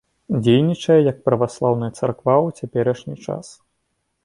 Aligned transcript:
Дзейнічае 0.45 0.97
як 1.11 1.19
праваслаўная 1.29 1.91
царква 1.99 2.35
ў 2.47 2.59
цяперашні 2.59 3.15
час. 3.29 3.45